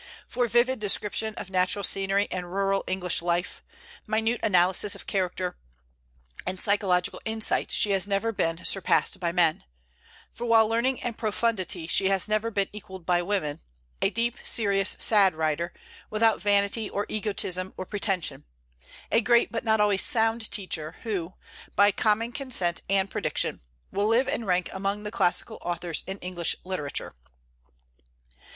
[0.27, 3.61] For vivid description of natural scenery and rural English life,
[4.07, 5.59] minute analysis of character,
[6.43, 9.63] and psychological insight she has never been surpassed by men;
[10.39, 13.59] while for learning and profundity she has never been equalled by women,
[14.01, 15.71] a deep, serious, sad writer,
[16.09, 18.45] without vanity or egotism or pretension;
[19.11, 21.35] a great but not always sound teacher, who,
[21.75, 23.61] by common consent and prediction,
[23.91, 27.13] will live and rank among the classical authors in English literature.